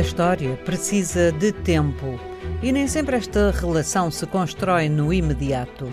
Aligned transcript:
A 0.00 0.02
história 0.02 0.56
precisa 0.64 1.30
de 1.30 1.52
tempo 1.52 2.18
e 2.62 2.72
nem 2.72 2.88
sempre 2.88 3.16
esta 3.16 3.50
relação 3.50 4.10
se 4.10 4.24
constrói 4.24 4.88
no 4.88 5.12
imediato. 5.12 5.92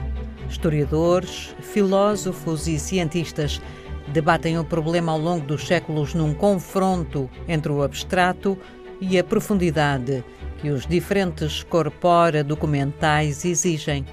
Historiadores, 0.50 1.54
filósofos 1.60 2.70
e 2.70 2.80
cientistas 2.80 3.62
debatem 4.08 4.58
o 4.58 4.64
problema 4.64 5.12
ao 5.12 5.20
longo 5.20 5.46
dos 5.46 5.68
séculos 5.68 6.14
num 6.14 6.34
confronto 6.34 7.30
entre 7.50 7.70
o 7.70 7.84
abstrato 7.84 8.58
e 9.02 9.20
a 9.20 9.24
profundidade 9.26 10.24
que 10.62 10.70
os 10.70 10.88
diferentes 10.88 11.64
corpora 11.64 12.46
documentais 12.46 13.44
exigem. 13.44 14.06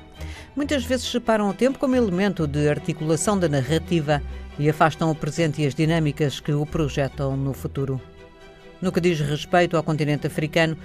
Muitas 0.57 0.85
vezes 0.85 1.09
separam 1.09 1.49
o 1.49 1.55
tempo 1.55 1.79
como 1.79 1.95
elemento 1.95 2.49
de 2.49 2.69
articulação 2.69 3.39
da 3.39 3.49
narrativa 3.49 4.21
e 4.59 4.69
afastam 4.69 5.09
o 5.09 5.15
presente 5.15 5.63
e 5.63 5.67
as 5.67 5.75
dinâmicas 5.75 6.41
que 6.41 6.53
o 6.53 6.67
projetam 6.67 7.37
no 7.37 7.53
futuro. 7.53 8.01
No 8.85 8.93
que 8.93 9.01
diz 9.01 9.19
respeito 9.19 9.79
ao 9.79 9.83
continente 9.83 10.27
africano, 10.27 10.77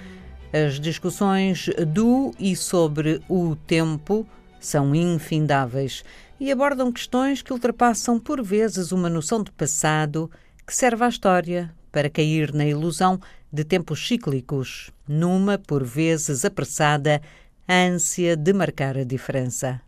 as 0.54 0.80
discussões 0.80 1.68
do 1.86 2.34
e 2.38 2.56
sobre 2.56 3.20
o 3.28 3.54
tempo 3.54 4.26
são 4.58 4.94
infindáveis 4.94 6.02
e 6.40 6.50
abordam 6.50 6.90
questões 6.90 7.42
que 7.42 7.52
ultrapassam 7.52 8.18
por 8.18 8.42
vezes 8.42 8.90
uma 8.90 9.10
noção 9.10 9.42
de 9.42 9.52
passado 9.52 10.30
que 10.66 10.74
serve 10.74 11.04
à 11.04 11.10
história 11.10 11.74
para 11.92 12.08
cair 12.08 12.54
na 12.54 12.64
ilusão 12.64 13.20
de 13.52 13.64
tempos 13.64 14.08
cíclicos, 14.08 14.90
numa, 15.06 15.58
por 15.58 15.84
vezes 15.84 16.42
apressada, 16.42 17.20
ânsia 17.68 18.34
de 18.34 18.54
marcar 18.54 18.96
a 18.96 19.04
diferença. 19.04 19.78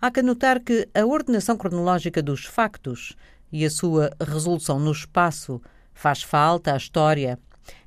Há 0.00 0.08
que 0.08 0.22
notar 0.22 0.60
que 0.60 0.88
a 0.94 1.04
ordenação 1.04 1.56
cronológica 1.56 2.22
dos 2.22 2.44
factos 2.44 3.16
e 3.50 3.64
a 3.64 3.70
sua 3.70 4.12
resolução 4.20 4.78
no 4.78 4.92
espaço 4.92 5.60
Faz 5.94 6.22
falta 6.22 6.74
à 6.74 6.76
história, 6.76 7.38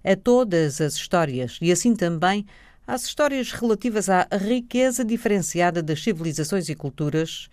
a 0.03 0.16
todas 0.16 0.81
as 0.81 0.95
histórias 0.95 1.59
e 1.61 1.72
assim 1.72 1.95
também 1.95 2.45
às 2.88 3.03
histórias 3.03 3.52
relativas 3.52 4.09
à 4.09 4.27
riqueza 4.31 5.03
diferenciada 5.03 5.83
das 5.83 6.02
civilizações 6.02 6.69
e 6.69 6.75
culturas 6.75 7.49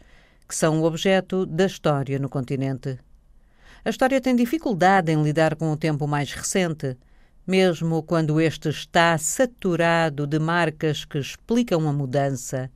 que 0.48 0.54
são 0.54 0.80
o 0.80 0.84
objeto 0.84 1.44
da 1.44 1.66
história 1.66 2.18
no 2.18 2.28
continente. 2.28 2.98
A 3.84 3.90
história 3.90 4.20
tem 4.20 4.36
dificuldade 4.36 5.12
em 5.12 5.22
lidar 5.22 5.56
com 5.56 5.70
o 5.72 5.76
tempo 5.76 6.06
mais 6.06 6.32
recente, 6.32 6.96
mesmo 7.46 8.02
quando 8.02 8.40
este 8.40 8.68
está 8.68 9.18
saturado 9.18 10.26
de 10.26 10.38
marcas 10.38 11.04
que 11.04 11.18
explicam 11.18 11.86
a 11.88 11.92
mudança, 11.92 12.70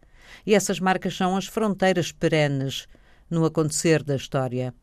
e 0.45 0.55
essas 0.55 0.79
marcas 0.81 1.17
são 1.17 1.37
as 1.37 1.47
fronteiras 1.47 2.13
perenes 2.13 2.87
no 3.31 3.45
acontecer 3.45 4.03
da 4.03 4.17
história. 4.17 4.75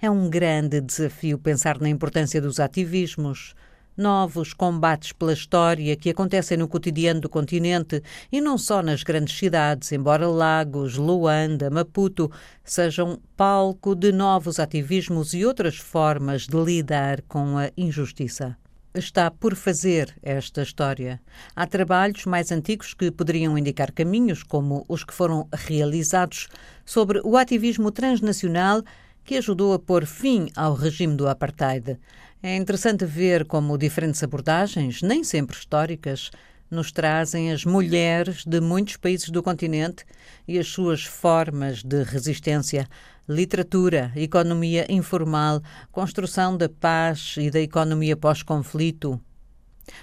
É 0.00 0.10
um 0.10 0.28
grande 0.28 0.80
desafio 0.80 1.38
pensar 1.38 1.78
na 1.80 1.88
importância 1.88 2.40
dos 2.40 2.60
ativismos, 2.60 3.54
novos 3.96 4.52
combates 4.52 5.12
pela 5.12 5.32
história 5.32 5.96
que 5.96 6.10
acontecem 6.10 6.56
no 6.56 6.68
cotidiano 6.68 7.20
do 7.20 7.28
continente 7.28 8.02
e 8.30 8.40
não 8.40 8.56
só 8.56 8.82
nas 8.82 9.02
grandes 9.02 9.36
cidades, 9.36 9.92
embora 9.92 10.26
Lagos, 10.26 10.96
Luanda, 10.96 11.70
Maputo 11.70 12.30
sejam 12.64 13.20
palco 13.36 13.94
de 13.94 14.12
novos 14.12 14.58
ativismos 14.58 15.34
e 15.34 15.44
outras 15.44 15.76
formas 15.76 16.46
de 16.46 16.56
lidar 16.56 17.22
com 17.22 17.58
a 17.58 17.70
injustiça. 17.76 18.56
Está 18.94 19.30
por 19.30 19.54
fazer 19.54 20.14
esta 20.22 20.62
história. 20.62 21.18
Há 21.56 21.66
trabalhos 21.66 22.26
mais 22.26 22.52
antigos 22.52 22.92
que 22.92 23.10
poderiam 23.10 23.56
indicar 23.56 23.90
caminhos, 23.90 24.42
como 24.42 24.84
os 24.86 25.02
que 25.02 25.14
foram 25.14 25.48
realizados 25.50 26.48
sobre 26.84 27.18
o 27.24 27.38
ativismo 27.38 27.90
transnacional 27.90 28.82
que 29.24 29.36
ajudou 29.36 29.72
a 29.72 29.78
pôr 29.78 30.04
fim 30.06 30.48
ao 30.56 30.74
regime 30.74 31.16
do 31.16 31.28
apartheid. 31.28 31.98
É 32.42 32.56
interessante 32.56 33.04
ver 33.04 33.44
como 33.44 33.78
diferentes 33.78 34.22
abordagens, 34.22 35.02
nem 35.02 35.22
sempre 35.22 35.56
históricas, 35.56 36.30
nos 36.70 36.90
trazem 36.90 37.52
as 37.52 37.64
mulheres 37.64 38.44
de 38.46 38.60
muitos 38.60 38.96
países 38.96 39.28
do 39.28 39.42
continente 39.42 40.04
e 40.48 40.58
as 40.58 40.68
suas 40.68 41.04
formas 41.04 41.82
de 41.82 42.02
resistência. 42.02 42.88
Literatura, 43.28 44.10
economia 44.16 44.86
informal, 44.88 45.60
construção 45.92 46.56
da 46.56 46.68
paz 46.68 47.36
e 47.38 47.50
da 47.50 47.60
economia 47.60 48.16
pós-conflito. 48.16 49.20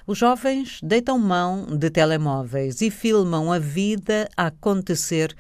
Os 0.06 0.18
jovens 0.18 0.80
deitam 0.84 1.18
mão 1.18 1.66
de 1.66 1.90
telemóveis 1.90 2.82
e 2.82 2.92
filmam 2.92 3.52
a 3.52 3.60
vida 3.60 4.30
a 4.38 4.48
acontecer 4.48 5.36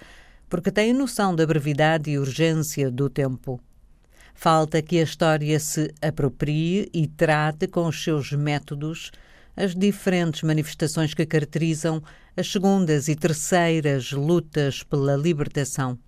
porque 0.49 0.71
têm 0.71 0.93
noção 0.93 1.35
da 1.35 1.45
brevidade 1.45 2.09
e 2.09 2.17
urgência 2.17 2.89
do 2.89 3.07
tempo. 3.07 3.61
Falta 4.41 4.81
que 4.81 4.97
a 4.97 5.03
história 5.03 5.59
se 5.59 5.93
aproprie 6.01 6.89
e 6.93 7.07
trate 7.07 7.67
com 7.67 7.85
os 7.85 8.01
seus 8.01 8.31
métodos 8.31 9.11
as 9.53 9.75
diferentes 9.75 10.43
manifestações 10.43 11.13
que 11.13 11.25
caracterizam 11.25 12.01
as 12.37 12.49
segundas 12.49 13.09
e 13.09 13.17
terceiras 13.17 14.13
lutas 14.13 14.81
pela 14.81 15.17
libertação. 15.17 15.99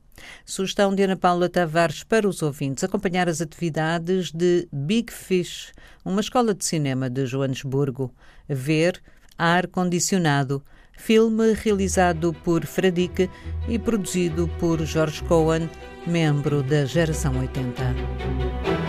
Sugestão 0.45 0.95
de 0.95 1.03
Ana 1.03 1.17
Paula 1.17 1.49
Tavares 1.49 2.05
para 2.05 2.25
os 2.25 2.41
ouvintes 2.41 2.85
acompanhar 2.85 3.27
as 3.27 3.41
atividades 3.41 4.31
de 4.31 4.65
Big 4.71 5.11
Fish, 5.11 5.73
uma 6.05 6.21
escola 6.21 6.53
de 6.53 6.63
cinema 6.63 7.09
de 7.09 7.25
Joanesburgo. 7.25 8.15
Ver 8.47 9.01
Ar 9.37 9.67
Condicionado, 9.67 10.63
filme 10.97 11.53
realizado 11.53 12.33
por 12.33 12.65
Fradique 12.65 13.29
e 13.67 13.77
produzido 13.79 14.47
por 14.59 14.83
George 14.85 15.23
Cohen 15.23 15.69
membro 16.05 16.63
da 16.63 16.85
Geração 16.85 17.39
80. 17.39 18.80